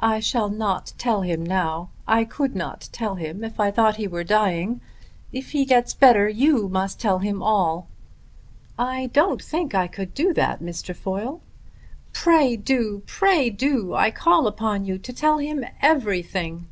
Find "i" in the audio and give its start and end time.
0.00-0.18, 2.04-2.24, 3.60-3.70, 8.76-9.06, 9.72-9.86, 13.94-14.10